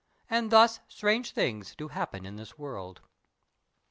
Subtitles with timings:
[0.31, 3.01] And thus strange things do happen in this world.